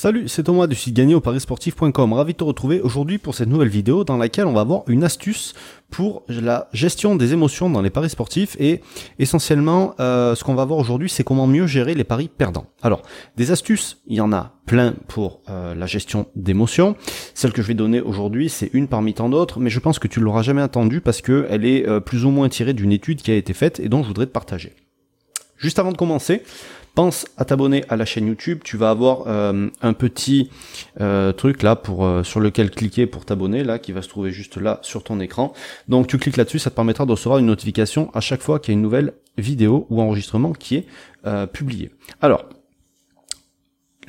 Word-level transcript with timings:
Salut, 0.00 0.28
c'est 0.28 0.44
Thomas 0.44 0.68
du 0.68 0.76
site 0.76 0.94
gagné 0.94 1.16
au 1.16 1.20
parisportif.com. 1.20 2.12
Ravi 2.12 2.32
de 2.32 2.38
te 2.38 2.44
retrouver 2.44 2.80
aujourd'hui 2.80 3.18
pour 3.18 3.34
cette 3.34 3.48
nouvelle 3.48 3.66
vidéo 3.66 4.04
dans 4.04 4.16
laquelle 4.16 4.46
on 4.46 4.52
va 4.52 4.62
voir 4.62 4.84
une 4.86 5.02
astuce 5.02 5.54
pour 5.90 6.22
la 6.28 6.68
gestion 6.72 7.16
des 7.16 7.32
émotions 7.32 7.68
dans 7.68 7.82
les 7.82 7.90
paris 7.90 8.08
sportifs 8.08 8.56
et 8.60 8.80
essentiellement 9.18 9.96
euh, 9.98 10.36
ce 10.36 10.44
qu'on 10.44 10.54
va 10.54 10.64
voir 10.64 10.78
aujourd'hui 10.78 11.08
c'est 11.08 11.24
comment 11.24 11.48
mieux 11.48 11.66
gérer 11.66 11.96
les 11.96 12.04
paris 12.04 12.28
perdants. 12.28 12.66
Alors 12.80 13.02
des 13.36 13.50
astuces, 13.50 14.00
il 14.06 14.14
y 14.14 14.20
en 14.20 14.32
a 14.32 14.52
plein 14.66 14.94
pour 15.08 15.40
euh, 15.50 15.74
la 15.74 15.86
gestion 15.86 16.28
d'émotions. 16.36 16.94
Celle 17.34 17.52
que 17.52 17.60
je 17.60 17.66
vais 17.66 17.74
donner 17.74 18.00
aujourd'hui 18.00 18.48
c'est 18.48 18.70
une 18.74 18.86
parmi 18.86 19.14
tant 19.14 19.28
d'autres 19.28 19.58
mais 19.58 19.68
je 19.68 19.80
pense 19.80 19.98
que 19.98 20.06
tu 20.06 20.20
l'auras 20.20 20.42
jamais 20.42 20.62
entendue 20.62 21.00
parce 21.00 21.22
qu'elle 21.22 21.64
est 21.64 21.88
euh, 21.88 21.98
plus 21.98 22.24
ou 22.24 22.30
moins 22.30 22.48
tirée 22.48 22.72
d'une 22.72 22.92
étude 22.92 23.20
qui 23.20 23.32
a 23.32 23.34
été 23.34 23.52
faite 23.52 23.80
et 23.80 23.88
dont 23.88 24.04
je 24.04 24.06
voudrais 24.06 24.26
te 24.26 24.30
partager. 24.30 24.76
Juste 25.56 25.80
avant 25.80 25.90
de 25.90 25.96
commencer, 25.96 26.44
pense 26.98 27.26
à 27.36 27.44
t'abonner 27.44 27.84
à 27.88 27.94
la 27.94 28.04
chaîne 28.04 28.26
YouTube. 28.26 28.58
Tu 28.64 28.76
vas 28.76 28.90
avoir 28.90 29.28
euh, 29.28 29.68
un 29.82 29.92
petit 29.92 30.50
euh, 31.00 31.30
truc 31.30 31.62
là 31.62 31.76
pour 31.76 32.04
euh, 32.04 32.24
sur 32.24 32.40
lequel 32.40 32.72
cliquer 32.72 33.06
pour 33.06 33.24
t'abonner 33.24 33.62
là, 33.62 33.78
qui 33.78 33.92
va 33.92 34.02
se 34.02 34.08
trouver 34.08 34.32
juste 34.32 34.56
là 34.56 34.80
sur 34.82 35.04
ton 35.04 35.20
écran. 35.20 35.52
Donc 35.86 36.08
tu 36.08 36.18
cliques 36.18 36.36
là-dessus, 36.36 36.58
ça 36.58 36.70
te 36.70 36.74
permettra 36.74 37.06
de 37.06 37.12
recevoir 37.12 37.38
une 37.38 37.46
notification 37.46 38.10
à 38.14 38.20
chaque 38.20 38.42
fois 38.42 38.58
qu'il 38.58 38.72
y 38.72 38.74
a 38.74 38.78
une 38.78 38.82
nouvelle 38.82 39.12
vidéo 39.36 39.86
ou 39.90 40.00
enregistrement 40.02 40.52
qui 40.52 40.74
est 40.74 40.86
publié. 41.52 41.92
Alors. 42.20 42.48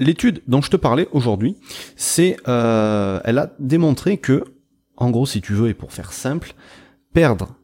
L'étude 0.02 0.42
dont 0.48 0.62
je 0.62 0.72
te 0.72 0.78
parlais 0.78 1.10
aujourd'hui, 1.12 1.58
c'est, 1.98 2.38
elle 2.46 3.38
a 3.38 3.54
démontré 3.60 4.18
que, 4.18 4.46
en 4.96 5.10
gros, 5.10 5.26
si 5.26 5.42
tu 5.42 5.52
veux, 5.52 5.68
et 5.68 5.74
pour 5.74 5.92
faire 5.92 6.14
simple, 6.14 6.54
perdre 7.14 7.59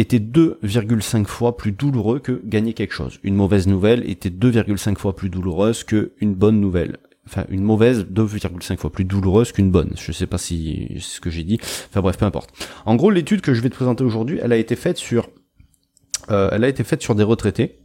était 0.00 0.18
2,5 0.18 1.24
fois 1.24 1.56
plus 1.56 1.72
douloureux 1.72 2.18
que 2.18 2.40
gagner 2.44 2.74
quelque 2.74 2.94
chose. 2.94 3.18
Une 3.22 3.34
mauvaise 3.34 3.66
nouvelle 3.66 4.08
était 4.08 4.30
2,5 4.30 4.96
fois 4.96 5.16
plus 5.16 5.30
douloureuse 5.30 5.84
qu'une 5.84 6.34
bonne 6.34 6.60
nouvelle. 6.60 6.98
Enfin, 7.26 7.44
une 7.50 7.62
mauvaise 7.62 8.06
2,5 8.06 8.78
fois 8.78 8.90
plus 8.90 9.04
douloureuse 9.04 9.52
qu'une 9.52 9.70
bonne. 9.70 9.92
Je 9.98 10.12
sais 10.12 10.26
pas 10.26 10.38
si 10.38 10.88
c'est 10.94 11.00
ce 11.00 11.20
que 11.20 11.30
j'ai 11.30 11.44
dit. 11.44 11.58
Enfin 11.90 12.00
bref, 12.00 12.16
peu 12.16 12.24
importe. 12.24 12.50
En 12.86 12.96
gros, 12.96 13.10
l'étude 13.10 13.40
que 13.40 13.52
je 13.52 13.60
vais 13.60 13.68
te 13.68 13.74
présenter 13.74 14.04
aujourd'hui, 14.04 14.38
elle 14.42 14.52
a 14.52 14.56
été 14.56 14.76
faite 14.76 14.96
sur, 14.96 15.28
euh, 16.30 16.48
elle 16.52 16.64
a 16.64 16.68
été 16.68 16.84
faite 16.84 17.02
sur 17.02 17.14
des 17.14 17.24
retraités 17.24 17.80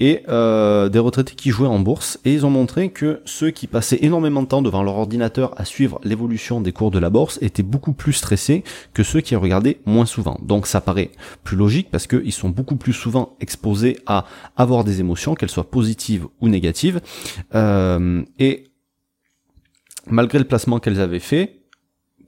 et 0.00 0.22
euh, 0.28 0.88
des 0.88 0.98
retraités 0.98 1.34
qui 1.34 1.50
jouaient 1.50 1.68
en 1.68 1.78
bourse 1.78 2.18
et 2.24 2.32
ils 2.32 2.44
ont 2.44 2.50
montré 2.50 2.90
que 2.90 3.20
ceux 3.24 3.50
qui 3.50 3.66
passaient 3.66 3.98
énormément 4.02 4.42
de 4.42 4.48
temps 4.48 4.62
devant 4.62 4.82
leur 4.82 4.96
ordinateur 4.96 5.58
à 5.60 5.64
suivre 5.64 6.00
l'évolution 6.02 6.60
des 6.60 6.72
cours 6.72 6.90
de 6.90 6.98
la 6.98 7.10
bourse 7.10 7.38
étaient 7.42 7.62
beaucoup 7.62 7.92
plus 7.92 8.12
stressés 8.12 8.64
que 8.92 9.02
ceux 9.02 9.20
qui 9.20 9.36
regardaient 9.36 9.78
moins 9.86 10.06
souvent. 10.06 10.38
Donc 10.42 10.66
ça 10.66 10.80
paraît 10.80 11.10
plus 11.44 11.56
logique 11.56 11.88
parce 11.90 12.06
qu'ils 12.06 12.32
sont 12.32 12.48
beaucoup 12.48 12.76
plus 12.76 12.92
souvent 12.92 13.36
exposés 13.40 13.98
à 14.06 14.26
avoir 14.56 14.84
des 14.84 15.00
émotions, 15.00 15.34
qu'elles 15.34 15.50
soient 15.50 15.70
positives 15.70 16.26
ou 16.40 16.48
négatives. 16.48 17.00
Euh, 17.54 18.22
et 18.38 18.64
malgré 20.06 20.38
le 20.38 20.44
placement 20.44 20.80
qu'elles 20.80 21.00
avaient 21.00 21.18
fait, 21.20 21.63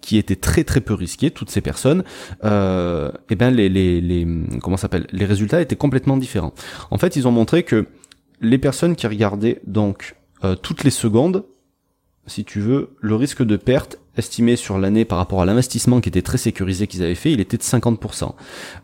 qui 0.06 0.18
était 0.18 0.36
très 0.36 0.62
très 0.62 0.80
peu 0.80 0.94
risqué, 0.94 1.32
toutes 1.32 1.50
ces 1.50 1.60
personnes, 1.60 2.04
euh, 2.44 3.10
et 3.10 3.32
eh 3.32 3.34
ben 3.34 3.50
les, 3.50 3.68
les, 3.68 4.00
les 4.00 4.24
comment 4.62 4.76
s'appelle, 4.76 5.08
les 5.10 5.24
résultats 5.24 5.60
étaient 5.60 5.74
complètement 5.74 6.16
différents. 6.16 6.54
En 6.92 6.96
fait, 6.96 7.16
ils 7.16 7.26
ont 7.26 7.32
montré 7.32 7.64
que 7.64 7.88
les 8.40 8.58
personnes 8.58 8.94
qui 8.94 9.08
regardaient 9.08 9.60
donc 9.66 10.14
euh, 10.44 10.54
toutes 10.54 10.84
les 10.84 10.92
secondes, 10.92 11.44
si 12.26 12.44
tu 12.44 12.60
veux, 12.60 12.96
le 13.00 13.16
risque 13.16 13.42
de 13.42 13.56
perte 13.56 13.98
estimé 14.16 14.54
sur 14.54 14.78
l'année 14.78 15.04
par 15.04 15.18
rapport 15.18 15.42
à 15.42 15.44
l'investissement 15.44 16.00
qui 16.00 16.08
était 16.08 16.22
très 16.22 16.38
sécurisé 16.38 16.86
qu'ils 16.86 17.02
avaient 17.02 17.16
fait, 17.16 17.32
il 17.32 17.40
était 17.40 17.56
de 17.56 17.62
50%. 17.64 18.32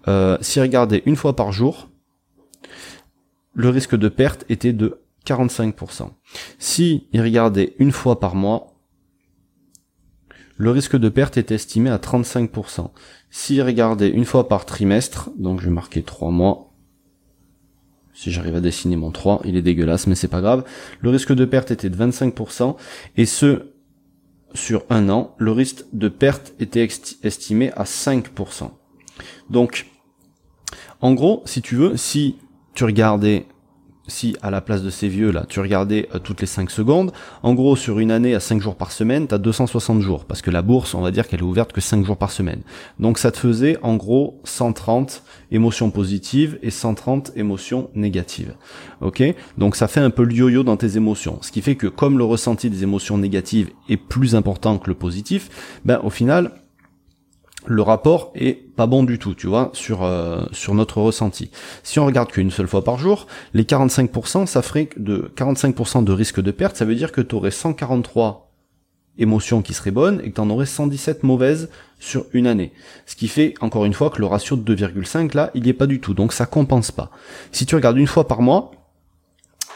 Euh, 0.08 0.36
S'ils 0.40 0.62
regardaient 0.62 1.04
une 1.06 1.16
fois 1.16 1.36
par 1.36 1.52
jour, 1.52 1.88
le 3.54 3.68
risque 3.68 3.94
de 3.94 4.08
perte 4.08 4.44
était 4.48 4.72
de 4.72 4.98
45%. 5.24 6.08
Si 6.58 7.06
ils 7.12 7.22
regardaient 7.22 7.74
une 7.78 7.92
fois 7.92 8.18
par 8.18 8.34
mois, 8.34 8.71
le 10.62 10.70
risque 10.70 10.96
de 10.96 11.08
perte 11.08 11.38
est 11.38 11.50
estimé 11.50 11.90
à 11.90 11.98
35%. 11.98 12.90
Si 13.30 13.60
regardez 13.60 14.06
une 14.06 14.24
fois 14.24 14.46
par 14.46 14.64
trimestre, 14.64 15.30
donc 15.36 15.58
je 15.58 15.64
vais 15.64 15.72
marquer 15.72 16.04
3 16.04 16.30
mois, 16.30 16.72
si 18.14 18.30
j'arrive 18.30 18.54
à 18.54 18.60
dessiner 18.60 18.94
mon 18.94 19.10
3, 19.10 19.42
il 19.44 19.56
est 19.56 19.62
dégueulasse, 19.62 20.06
mais 20.06 20.14
c'est 20.14 20.28
pas 20.28 20.40
grave. 20.40 20.62
Le 21.00 21.10
risque 21.10 21.32
de 21.32 21.44
perte 21.44 21.72
était 21.72 21.90
de 21.90 21.96
25%, 21.96 22.76
et 23.16 23.26
ce, 23.26 23.72
sur 24.54 24.84
un 24.88 25.08
an, 25.08 25.34
le 25.36 25.50
risque 25.50 25.82
de 25.92 26.06
perte 26.06 26.54
était 26.60 26.86
estimé 27.24 27.72
à 27.72 27.82
5%. 27.82 28.70
Donc, 29.50 29.88
en 31.00 31.12
gros, 31.12 31.42
si 31.44 31.60
tu 31.60 31.74
veux, 31.74 31.96
si 31.96 32.36
tu 32.74 32.84
regardais 32.84 33.46
si 34.08 34.36
à 34.42 34.50
la 34.50 34.60
place 34.60 34.82
de 34.82 34.90
ces 34.90 35.08
vieux 35.08 35.30
là, 35.30 35.44
tu 35.48 35.60
regardais 35.60 36.08
euh, 36.14 36.18
toutes 36.18 36.40
les 36.40 36.46
5 36.46 36.70
secondes, 36.70 37.12
en 37.42 37.54
gros 37.54 37.76
sur 37.76 37.98
une 37.98 38.10
année 38.10 38.34
à 38.34 38.40
5 38.40 38.60
jours 38.60 38.76
par 38.76 38.92
semaine, 38.92 39.28
tu 39.28 39.34
as 39.34 39.38
260 39.38 40.00
jours 40.00 40.24
parce 40.24 40.42
que 40.42 40.50
la 40.50 40.62
bourse, 40.62 40.94
on 40.94 41.00
va 41.00 41.10
dire 41.10 41.28
qu'elle 41.28 41.40
est 41.40 41.44
ouverte 41.44 41.72
que 41.72 41.80
5 41.80 42.04
jours 42.04 42.16
par 42.16 42.30
semaine. 42.30 42.62
Donc 42.98 43.18
ça 43.18 43.30
te 43.30 43.38
faisait 43.38 43.78
en 43.82 43.96
gros 43.96 44.40
130 44.44 45.22
émotions 45.50 45.90
positives 45.90 46.58
et 46.62 46.70
130 46.70 47.32
émotions 47.36 47.90
négatives. 47.94 48.54
OK? 49.00 49.22
Donc 49.58 49.76
ça 49.76 49.88
fait 49.88 50.00
un 50.00 50.10
peu 50.10 50.24
le 50.24 50.34
yo-yo 50.34 50.62
dans 50.62 50.76
tes 50.76 50.96
émotions, 50.96 51.38
ce 51.42 51.52
qui 51.52 51.62
fait 51.62 51.76
que 51.76 51.86
comme 51.86 52.18
le 52.18 52.24
ressenti 52.24 52.70
des 52.70 52.82
émotions 52.82 53.18
négatives 53.18 53.70
est 53.88 53.96
plus 53.96 54.34
important 54.34 54.78
que 54.78 54.88
le 54.88 54.94
positif, 54.94 55.80
ben 55.84 56.00
au 56.02 56.10
final 56.10 56.52
le 57.66 57.82
rapport 57.82 58.32
est 58.34 58.54
pas 58.54 58.86
bon 58.86 59.04
du 59.04 59.18
tout, 59.18 59.34
tu 59.34 59.46
vois, 59.46 59.70
sur 59.72 60.02
euh, 60.02 60.44
sur 60.52 60.74
notre 60.74 61.00
ressenti. 61.00 61.50
Si 61.82 61.98
on 62.00 62.06
regarde 62.06 62.30
qu'une 62.30 62.50
seule 62.50 62.66
fois 62.66 62.82
par 62.82 62.98
jour, 62.98 63.26
les 63.54 63.64
45%, 63.64 64.46
ça 64.46 64.62
ferait 64.62 64.88
de 64.96 65.30
45% 65.36 66.04
de 66.04 66.12
risque 66.12 66.40
de 66.40 66.50
perte, 66.50 66.76
ça 66.76 66.84
veut 66.84 66.94
dire 66.94 67.12
que 67.12 67.20
tu 67.20 67.34
aurais 67.34 67.50
143 67.50 68.50
émotions 69.18 69.62
qui 69.62 69.74
seraient 69.74 69.90
bonnes 69.90 70.20
et 70.24 70.30
que 70.30 70.34
tu 70.34 70.40
en 70.40 70.50
aurais 70.50 70.66
117 70.66 71.22
mauvaises 71.22 71.68
sur 72.00 72.26
une 72.32 72.46
année. 72.46 72.72
Ce 73.06 73.14
qui 73.14 73.28
fait, 73.28 73.54
encore 73.60 73.84
une 73.84 73.92
fois, 73.92 74.10
que 74.10 74.18
le 74.18 74.26
ratio 74.26 74.56
de 74.56 74.74
2,5, 74.74 75.36
là, 75.36 75.50
il 75.54 75.62
n'y 75.62 75.68
est 75.68 75.74
pas 75.74 75.86
du 75.86 76.00
tout, 76.00 76.14
donc 76.14 76.32
ça 76.32 76.46
compense 76.46 76.90
pas. 76.90 77.10
Si 77.52 77.66
tu 77.66 77.74
regardes 77.74 77.98
une 77.98 78.06
fois 78.06 78.26
par 78.26 78.40
mois, 78.40 78.72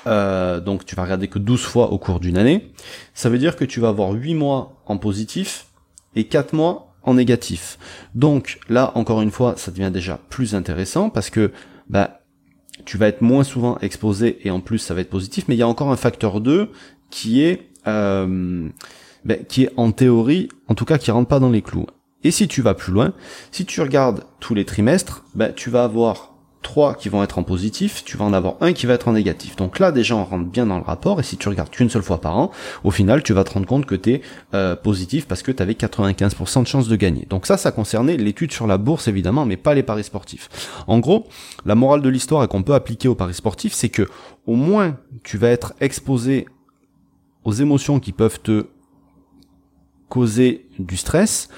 euh, 0.07 0.61
donc 0.61 0.85
tu 0.85 0.95
vas 0.95 1.03
regarder 1.03 1.29
que 1.29 1.39
12 1.39 1.61
fois 1.61 1.93
au 1.93 1.99
cours 1.99 2.21
d'une 2.21 2.39
année, 2.39 2.73
ça 3.15 3.29
veut 3.29 3.39
dire 3.39 3.57
que 3.57 3.65
tu 3.65 3.81
vas 3.81 3.89
avoir 3.89 4.13
8 4.13 4.35
mois 4.35 4.81
en 4.87 4.99
positif 4.99 5.67
et 6.15 6.25
4 6.25 6.53
mois 6.55 6.96
en 7.07 7.15
négatif. 7.15 7.79
Donc 8.15 8.59
là, 8.69 8.93
encore 8.95 9.23
une 9.23 9.31
fois, 9.31 9.55
ça 9.57 9.71
devient 9.71 9.91
déjà 9.93 10.21
plus 10.29 10.55
intéressant 10.55 11.09
parce 11.09 11.31
que 11.31 11.53
bah, 11.89 12.21
tu 12.85 12.99
vas 12.99 13.09
être 13.09 13.23
moins 13.23 13.45
souvent 13.45 13.79
exposé 13.79 14.39
et 14.47 14.51
en 14.51 14.61
plus 14.61 14.79
ça 14.79 14.93
va 14.93 15.01
être 15.01 15.11
positif, 15.11 15.47
mais 15.49 15.55
il 15.55 15.59
y 15.59 15.63
a 15.63 15.69
encore 15.69 15.91
un 15.91 15.97
facteur 15.97 16.41
2 16.41 16.71
qui 17.11 17.43
est 17.43 17.71
euh, 17.87 18.69
bah, 19.25 19.37
qui 19.37 19.65
est 19.65 19.71
en 19.77 19.93
théorie, 19.93 20.49
en 20.69 20.75
tout 20.75 20.85
cas 20.85 20.99
qui 20.99 21.11
rentre 21.11 21.29
pas 21.29 21.41
dans 21.41 21.51
les 21.51 21.63
clous. 21.63 21.87
Et 22.25 22.31
si 22.31 22.49
tu 22.49 22.61
vas 22.61 22.75
plus 22.75 22.93
loin, 22.93 23.13
si 23.53 23.65
tu 23.65 23.81
regardes 23.81 24.25
tous 24.41 24.55
les 24.55 24.65
trimestres, 24.65 25.25
bah, 25.35 25.51
tu 25.51 25.71
vas 25.71 25.85
avoir 25.85 26.36
trois 26.67 26.95
qui 26.95 27.09
vont 27.09 27.23
être 27.23 27.39
en 27.39 27.45
positif, 27.45 28.03
tu 28.05 28.17
vas 28.17 28.25
en 28.25 28.33
avoir 28.33 28.57
un 28.61 28.73
qui 28.73 28.87
va 28.87 28.95
être 28.95 29.07
en 29.07 29.13
négatif. 29.13 29.55
Donc 29.55 29.79
là, 29.79 29.93
déjà, 29.93 30.17
on 30.17 30.25
rentre 30.25 30.47
bien 30.47 30.67
dans 30.67 30.79
le 30.79 30.83
rapport, 30.83 31.21
et 31.21 31.23
si 31.23 31.37
tu 31.37 31.49
regardes 31.49 31.71
qu'une 31.71 31.89
seule 31.89 32.03
fois 32.03 32.21
par 32.21 32.37
an, 32.37 32.51
au 32.83 32.91
final, 32.91 33.23
tu 33.23 33.33
vas 33.33 33.45
te 33.45 33.53
rendre 33.53 33.67
compte 33.67 33.87
que 33.87 33.95
tu 33.95 34.15
es 34.15 34.21
euh, 34.53 34.75
positif 34.75 35.29
parce 35.29 35.43
que 35.43 35.53
tu 35.53 35.63
avais 35.63 35.75
95% 35.75 36.63
de 36.63 36.67
chances 36.67 36.89
de 36.89 36.97
gagner. 36.97 37.25
Donc 37.31 37.47
ça, 37.47 37.57
ça 37.57 37.71
concernait 37.71 38.17
l'étude 38.17 38.53
sur 38.53 38.67
la 38.67 38.79
bourse, 38.79 39.07
évidemment, 39.07 39.47
mais 39.47 39.57
pas 39.57 39.75
les 39.75 39.85
paris 39.85 40.03
sportifs. 40.03 40.49
En 40.89 40.99
gros, 40.99 41.29
la 41.65 41.77
morale 41.77 42.03
de 42.03 42.09
l'histoire 42.09 42.43
et 42.43 42.49
qu'on 42.49 42.65
peut 42.65 42.75
appliquer 42.75 43.07
aux 43.07 43.15
paris 43.15 43.35
sportifs, 43.35 43.73
c'est 43.73 43.89
que 43.89 44.09
au 44.47 44.57
moins, 44.57 44.97
tu 45.23 45.39
vas 45.39 45.51
être 45.51 45.73
exposé 45.81 46.47
aux 47.45 47.53
émotions 47.53 48.01
qui 48.01 48.11
peuvent 48.11 48.41
te 48.41 48.67
causer 50.09 50.67
du 50.81 50.97
stress, 50.97 51.49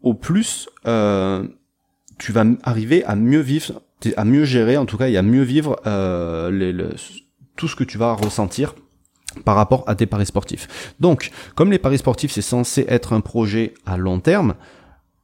au 0.00 0.14
plus, 0.14 0.66
euh, 0.86 1.46
tu 2.18 2.32
vas 2.32 2.44
arriver 2.62 3.04
à 3.04 3.16
mieux 3.16 3.40
vivre 3.40 3.82
à 4.16 4.24
mieux 4.24 4.44
gérer, 4.44 4.76
en 4.76 4.86
tout 4.86 4.96
cas, 4.96 5.08
et 5.08 5.16
à 5.16 5.22
mieux 5.22 5.42
vivre 5.42 5.76
euh, 5.86 6.92
tout 7.56 7.68
ce 7.68 7.76
que 7.76 7.84
tu 7.84 7.98
vas 7.98 8.14
ressentir 8.14 8.74
par 9.44 9.54
rapport 9.54 9.84
à 9.86 9.94
tes 9.94 10.06
paris 10.06 10.26
sportifs. 10.26 10.94
Donc, 10.98 11.30
comme 11.54 11.70
les 11.70 11.78
paris 11.78 11.98
sportifs, 11.98 12.32
c'est 12.32 12.42
censé 12.42 12.84
être 12.88 13.12
un 13.12 13.20
projet 13.20 13.74
à 13.86 13.96
long 13.96 14.20
terme, 14.20 14.54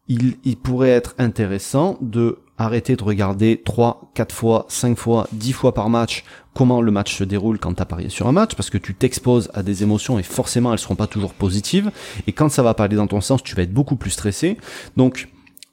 il, 0.09 0.37
il 0.45 0.57
pourrait 0.57 0.91
être 0.91 1.15
intéressant 1.19 1.99
de 2.01 2.39
arrêter 2.59 2.97
de 2.97 3.05
regarder 3.05 3.61
3, 3.63 4.13
4 4.15 4.35
fois, 4.35 4.67
5 4.69 4.97
fois, 4.97 5.29
10 5.33 5.53
fois 5.53 5.75
par 5.75 5.91
match 5.91 6.25
comment 6.55 6.81
le 6.81 6.91
match 6.91 7.15
se 7.15 7.25
déroule 7.25 7.59
quand 7.59 7.75
tu 7.75 7.83
as 7.83 7.85
parié 7.85 8.09
sur 8.09 8.27
un 8.27 8.33
match, 8.33 8.55
parce 8.55 8.71
que 8.71 8.79
tu 8.79 8.95
t'exposes 8.95 9.51
à 9.53 9.63
des 9.63 9.83
émotions 9.83 10.19
et 10.19 10.23
forcément 10.23 10.73
elles 10.73 10.79
seront 10.79 10.95
pas 10.95 11.07
toujours 11.07 11.35
positives, 11.35 11.91
et 12.27 12.33
quand 12.33 12.49
ça 12.49 12.63
va 12.63 12.73
pas 12.73 12.85
aller 12.85 12.97
dans 12.97 13.07
ton 13.07 13.21
sens, 13.21 13.43
tu 13.43 13.55
vas 13.55 13.63
être 13.63 13.75
beaucoup 13.75 13.97
plus 13.97 14.11
stressé. 14.11 14.57
Donc, 14.97 15.29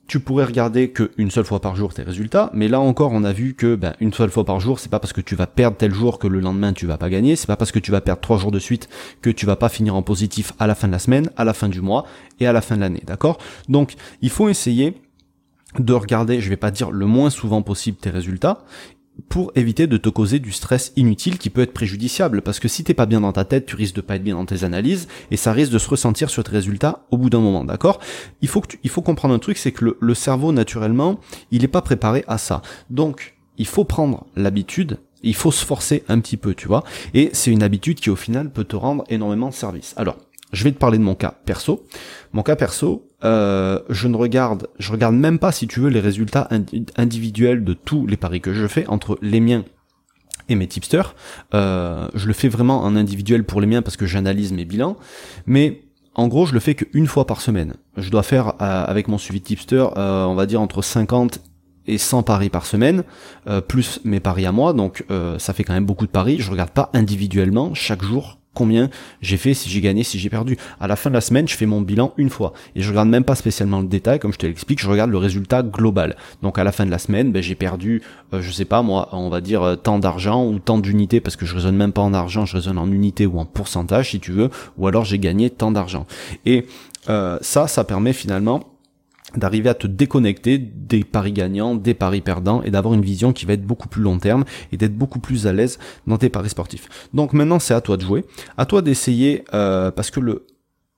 tu 0.08 0.20
pourrais 0.20 0.46
regarder 0.46 0.92
qu'une 0.92 1.32
seule 1.32 1.46
fois 1.46 1.62
par 1.62 1.76
jour 1.76 1.94
tes 1.94 2.04
résultats, 2.04 2.50
mais 2.54 2.68
là 2.68 2.80
encore 2.80 3.12
on 3.14 3.24
a 3.24 3.32
vu 3.32 3.54
que 3.54 3.76
ben, 3.76 3.94
une 4.00 4.14
seule 4.14 4.30
fois 4.30 4.44
par 4.44 4.60
jour, 4.60 4.80
c'est 4.80 4.90
pas 4.90 5.00
parce 5.00 5.14
que 5.14 5.22
tu 5.22 5.36
vas 5.36 5.48
perdre 5.48 5.78
tel 5.78 5.94
jour 5.94 6.20
que 6.20 6.28
le 6.28 6.40
lendemain 6.40 6.74
tu 6.74 6.86
vas 6.86 6.98
pas 6.98 7.10
gagner, 7.10 7.36
c'est 7.36 7.48
pas 7.48 7.56
parce 7.56 7.72
que 7.72 7.80
tu 7.80 7.92
vas 7.92 8.02
perdre 8.02 8.22
trois 8.22 8.38
jours 8.38 8.52
de 8.52 8.60
suite 8.60 8.90
que 9.22 9.30
tu 9.30 9.46
vas 9.46 9.56
pas 9.56 9.70
finir 9.70 9.96
en 9.96 10.02
positif 10.02 10.54
à 10.60 10.68
la 10.68 10.76
fin 10.76 10.88
de 10.88 10.94
la 10.94 11.00
semaine, 11.00 11.30
à 11.38 11.46
la 11.46 11.54
fin 11.54 11.70
du 11.70 11.82
mois 11.82 12.06
et 12.40 12.48
à 12.48 12.54
la 12.54 12.62
fin 12.62 12.76
de 12.76 12.82
l'année, 12.82 13.04
d'accord? 13.06 13.38
Donc 13.70 13.96
il 14.22 14.30
faut 14.30 14.50
essayer 14.50 15.02
de 15.80 15.94
regarder, 15.94 16.40
je 16.42 16.50
vais 16.50 16.58
pas 16.58 16.72
dire 16.72 16.92
le 16.92 17.06
moins 17.06 17.30
souvent 17.30 17.62
possible 17.62 17.98
tes 17.98 18.10
résultats, 18.10 18.64
pour 19.30 19.52
éviter 19.56 19.88
de 19.88 19.98
te 19.98 20.10
causer 20.10 20.40
du 20.40 20.52
stress 20.52 20.92
inutile 20.96 21.38
qui 21.38 21.50
peut 21.50 21.62
être 21.62 21.74
préjudiciable 21.74 22.42
parce 22.42 22.60
que 22.60 22.68
si 22.68 22.84
t'es 22.84 22.94
pas 22.94 23.06
bien 23.06 23.22
dans 23.22 23.32
ta 23.32 23.46
tête, 23.46 23.66
tu 23.66 23.76
risques 23.76 23.96
de 23.96 24.02
pas 24.02 24.16
être 24.16 24.24
bien 24.24 24.36
dans 24.36 24.46
tes 24.46 24.64
analyses 24.64 25.08
et 25.32 25.38
ça 25.38 25.54
risque 25.54 25.72
de 25.72 25.80
se 25.80 25.90
ressentir 25.90 26.30
sur 26.30 26.44
tes 26.44 26.52
résultats 26.52 27.06
au 27.12 27.18
bout 27.18 27.30
d'un 27.30 27.40
moment, 27.40 27.64
d'accord? 27.64 28.00
Il 28.42 28.48
faut 28.48 28.62
que 28.62 28.76
il 28.84 28.90
faut 28.90 29.02
comprendre 29.02 29.34
un 29.34 29.40
truc, 29.40 29.58
c'est 29.58 29.72
que 29.72 29.96
le, 30.00 30.14
cerveau 30.14 30.52
naturellement, 30.52 31.20
il 31.52 31.64
est 31.64 31.68
pas 31.68 31.82
préparé 31.82 32.24
à 32.28 32.38
ça. 32.38 32.62
Donc, 32.90 33.36
il 33.58 33.68
faut 33.68 33.84
prendre 33.84 34.26
l'habitude 34.36 35.00
il 35.26 35.36
faut 35.36 35.52
se 35.52 35.66
forcer 35.66 36.04
un 36.10 36.20
petit 36.20 36.36
peu, 36.36 36.54
tu 36.54 36.68
vois? 36.68 36.84
Et 37.14 37.30
c'est 37.32 37.50
une 37.50 37.64
habitude 37.64 38.00
qui 38.00 38.10
au 38.10 38.16
final 38.18 38.52
peut 38.52 38.66
te 38.66 38.76
rendre 38.76 39.06
énormément 39.08 39.48
de 39.48 39.54
service. 39.54 39.94
Alors, 39.96 40.18
je 40.52 40.64
vais 40.64 40.72
te 40.72 40.78
parler 40.78 40.98
de 40.98 41.04
mon 41.04 41.16
cas 41.16 41.34
perso. 41.46 41.86
Mon 42.34 42.44
cas 42.44 42.56
perso, 42.56 43.08
euh, 43.24 43.80
je 43.90 44.08
ne 44.08 44.16
regarde, 44.16 44.68
je 44.80 44.92
regarde 44.92 45.16
même 45.16 45.40
pas 45.40 45.52
si 45.52 45.68
tu 45.68 45.80
veux 45.80 45.90
les 45.90 46.00
résultats 46.00 46.50
individuels 46.98 47.64
de 47.64 47.74
tous 47.74 48.06
les 48.06 48.18
paris 48.18 48.42
que 48.42 48.54
je 48.54 48.68
fais 48.68 48.86
entre 48.88 49.18
les 49.22 49.40
miens 49.40 49.64
et 50.50 50.56
mes 50.56 50.68
tipsters. 50.68 51.16
Euh, 51.54 52.08
je 52.14 52.28
le 52.28 52.34
fais 52.34 52.50
vraiment 52.50 52.84
en 52.84 52.96
individuel 52.96 53.46
pour 53.46 53.62
les 53.62 53.68
miens 53.68 53.82
parce 53.82 53.98
que 53.98 54.06
j'analyse 54.06 54.52
mes 54.52 54.66
bilans, 54.66 54.98
mais 55.46 55.84
en 56.16 56.28
gros, 56.28 56.46
je 56.46 56.54
le 56.54 56.60
fais 56.60 56.76
qu'une 56.76 57.08
fois 57.08 57.26
par 57.26 57.42
semaine. 57.42 57.74
Je 57.98 58.12
dois 58.12 58.24
faire 58.24 58.50
euh, 58.62 58.86
avec 58.86 59.08
mon 59.08 59.18
suivi 59.18 59.42
tipster, 59.42 59.86
on 59.96 60.36
va 60.36 60.46
dire 60.46 60.62
entre 60.62 60.82
50 60.82 61.40
et 61.86 61.98
100 61.98 62.24
paris 62.24 62.50
par 62.50 62.66
semaine, 62.66 63.04
plus 63.68 64.00
mes 64.06 64.22
paris 64.22 64.46
à 64.46 64.54
moi, 64.54 64.72
donc 64.72 65.04
ça 65.38 65.52
fait 65.52 65.66
quand 65.66 65.74
même 65.74 65.86
beaucoup 65.86 66.06
de 66.06 66.12
paris. 66.12 66.38
Je 66.40 66.50
regarde 66.50 66.70
pas 66.70 66.90
individuellement 66.94 67.74
chaque 67.74 68.04
jour 68.04 68.38
combien 68.54 68.90
j'ai 69.22 69.38
fait, 69.38 69.54
si 69.54 69.70
j'ai 69.70 69.82
gagné, 69.82 70.04
si 70.04 70.20
j'ai 70.20 70.30
perdu. 70.30 70.58
À 70.80 70.88
la 70.88 70.96
fin 70.96 71.10
de 71.10 71.16
la 71.16 71.22
semaine, 71.22 71.48
je 71.48 71.56
fais 71.56 71.66
mon 71.66 71.82
bilan 71.82 72.14
une 72.18 72.30
fois. 72.30 72.54
Et 72.76 72.82
je 72.82 72.90
regarde 72.90 73.10
même 73.10 73.24
pas 73.24 73.36
spécialement 73.36 73.82
le 73.82 73.88
détail, 73.88 74.20
comme 74.20 74.34
je 74.34 74.38
te 74.38 74.46
l'explique, 74.46 74.82
je 74.82 74.90
regarde 74.90 75.12
le 75.12 75.18
résultat 75.18 75.64
global. 75.64 76.16
Donc 76.42 76.58
à 76.58 76.64
la 76.64 76.72
fin 76.72 76.86
de 76.86 76.92
la 76.92 77.00
semaine, 77.00 77.32
ben, 77.32 77.42
j'ai 77.42 77.56
perdu, 77.56 78.02
euh, 78.34 78.42
je 78.42 78.52
sais 78.52 78.66
pas 78.66 78.82
moi, 78.82 79.10
on 79.12 79.30
va 79.30 79.42
dire 79.42 79.64
euh, 79.64 79.76
tant 79.76 80.00
d'argent 80.00 80.46
ou 80.46 80.60
tant 80.60 80.78
d'unités, 80.78 81.20
parce 81.20 81.36
que 81.36 81.46
je 81.46 81.56
raisonne 81.56 81.76
même 81.76 81.94
pas 81.94 82.02
en 82.02 82.14
argent, 82.14 82.46
je 82.46 82.56
raisonne 82.56 82.78
en 82.78 82.92
unités 82.92 83.26
ou 83.26 83.40
en 83.40 83.46
pourcentage 83.46 84.12
si 84.12 84.20
tu 84.20 84.32
veux, 84.32 84.50
ou 84.78 84.88
alors 84.88 85.06
j'ai 85.06 85.20
gagné 85.20 85.50
tant 85.50 85.72
d'argent. 85.72 86.06
Et 86.46 86.66
euh, 87.10 87.38
ça, 87.42 87.68
ça 87.68 87.84
permet 87.84 88.14
finalement 88.14 88.73
d'arriver 89.38 89.70
à 89.70 89.74
te 89.74 89.88
déconnecter 89.88 90.58
des 90.58 91.04
paris 91.04 91.34
gagnants, 91.34 91.76
des 91.76 91.94
paris 91.94 92.22
perdants 92.22 92.62
et 92.64 92.72
d'avoir 92.72 92.94
une 92.94 93.02
vision 93.02 93.34
qui 93.34 93.46
va 93.46 93.54
être 93.54 93.66
beaucoup 93.66 93.88
plus 93.88 94.02
long 94.02 94.20
terme 94.20 94.46
et 94.72 94.78
d'être 94.78 94.96
beaucoup 94.96 95.20
plus 95.20 95.48
à 95.48 95.54
l'aise 95.54 95.80
dans 96.08 96.18
tes 96.18 96.30
paris 96.30 96.50
sportifs. 96.50 97.08
Donc 97.14 97.34
maintenant 97.34 97.60
c'est 97.60 97.74
à 97.74 97.82
toi 97.82 97.98
de 97.98 98.04
jouer, 98.04 98.26
à 98.58 98.66
toi 98.66 98.82
d'essayer 98.82 99.44
euh, 99.54 99.92
parce 99.92 100.12
que 100.12 100.20
le 100.20 100.46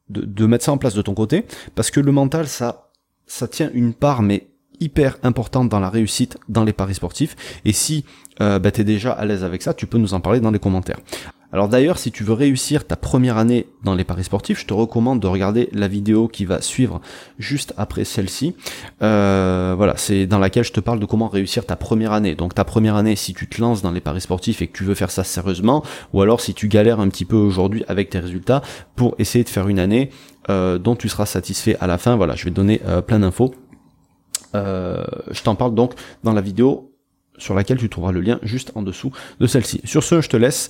de, 0.10 0.22
de, 0.22 0.46
mettre 0.46 0.64
ça 0.64 0.72
en 0.72 0.78
place 0.78 0.94
de 0.94 1.02
ton 1.02 1.16
côté 1.16 1.46
parce 1.74 1.90
que 1.90 2.00
le 2.00 2.12
mental 2.12 2.48
ça 2.48 2.92
ça 3.26 3.48
tient 3.48 3.72
une 3.74 3.94
part 3.94 4.22
mais 4.22 4.48
hyper 4.80 5.18
importante 5.24 5.70
dans 5.70 5.80
la 5.80 5.90
réussite 5.90 6.38
dans 6.48 6.64
les 6.64 6.74
paris 6.74 6.96
sportifs 6.96 7.36
et 7.66 7.72
si 7.72 8.06
euh, 8.42 8.60
bah, 8.60 8.72
tu 8.72 8.82
es 8.82 8.84
déjà 8.84 9.12
à 9.14 9.26
l'aise 9.26 9.44
avec 9.44 9.62
ça 9.62 9.74
tu 9.74 9.88
peux 9.88 9.98
nous 9.98 10.14
en 10.14 10.20
parler 10.20 10.40
dans 10.40 10.52
les 10.52 10.60
commentaires. 10.60 11.00
Alors 11.56 11.70
d'ailleurs, 11.70 11.98
si 12.00 12.12
tu 12.12 12.26
veux 12.26 12.34
réussir 12.34 12.86
ta 12.86 12.98
première 12.98 13.38
année 13.38 13.68
dans 13.82 13.96
les 13.96 14.04
paris 14.04 14.26
sportifs, 14.26 14.60
je 14.60 14.66
te 14.66 14.74
recommande 14.74 15.22
de 15.22 15.28
regarder 15.28 15.70
la 15.72 15.88
vidéo 15.88 16.28
qui 16.28 16.44
va 16.44 16.60
suivre 16.60 17.00
juste 17.40 17.74
après 17.78 18.04
celle-ci. 18.04 18.58
Euh, 19.02 19.74
voilà, 19.78 19.94
c'est 19.96 20.28
dans 20.28 20.38
laquelle 20.38 20.66
je 20.66 20.74
te 20.74 20.82
parle 20.82 21.00
de 21.00 21.06
comment 21.06 21.30
réussir 21.30 21.66
ta 21.66 21.78
première 21.78 22.12
année. 22.12 22.36
Donc 22.36 22.56
ta 22.56 22.66
première 22.66 22.98
année, 22.98 23.16
si 23.16 23.34
tu 23.34 23.48
te 23.48 23.62
lances 23.62 23.82
dans 23.82 23.92
les 23.92 24.02
paris 24.02 24.20
sportifs 24.20 24.62
et 24.62 24.68
que 24.68 24.78
tu 24.78 24.84
veux 24.84 24.96
faire 24.96 25.12
ça 25.12 25.24
sérieusement, 25.24 25.82
ou 26.12 26.22
alors 26.22 26.42
si 26.42 26.54
tu 26.54 26.68
galères 26.68 27.00
un 27.00 27.08
petit 27.08 27.24
peu 27.24 27.38
aujourd'hui 27.38 27.86
avec 27.88 28.10
tes 28.10 28.20
résultats 28.20 28.62
pour 28.98 29.16
essayer 29.18 29.46
de 29.46 29.50
faire 29.50 29.70
une 29.70 29.80
année 29.80 30.10
euh, 30.50 30.78
dont 30.78 30.98
tu 30.98 31.08
seras 31.08 31.26
satisfait 31.26 31.78
à 31.80 31.88
la 31.88 31.98
fin. 31.98 32.18
Voilà, 32.18 32.36
je 32.36 32.44
vais 32.44 32.52
donner 32.52 32.82
euh, 32.86 33.02
plein 33.02 33.20
d'infos. 33.20 33.56
je 34.54 35.42
t'en 35.42 35.56
parle 35.56 35.74
donc 35.74 35.94
dans 36.22 36.34
la 36.34 36.42
vidéo 36.42 36.92
sur 37.38 37.54
laquelle 37.54 37.78
tu 37.78 37.90
trouveras 37.90 38.12
le 38.12 38.22
lien 38.22 38.40
juste 38.44 38.72
en 38.76 38.82
dessous 38.82 39.12
de 39.40 39.48
celle-ci. 39.48 39.80
Sur 39.86 40.04
ce, 40.04 40.20
je 40.20 40.28
te 40.28 40.38
laisse. 40.38 40.70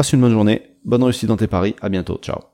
Passe 0.00 0.14
une 0.14 0.22
bonne 0.22 0.32
journée, 0.32 0.62
bonne 0.82 1.02
réussite 1.02 1.28
dans 1.28 1.36
tes 1.36 1.46
paris, 1.46 1.76
à 1.82 1.90
bientôt, 1.90 2.18
ciao. 2.22 2.49